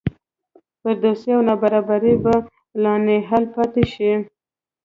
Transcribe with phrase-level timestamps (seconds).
[0.79, 2.35] فرودستي او نابرابري به
[2.81, 4.11] لاینحل پاتې شي.